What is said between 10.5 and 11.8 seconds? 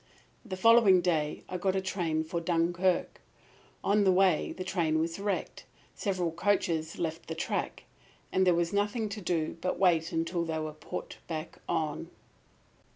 were put back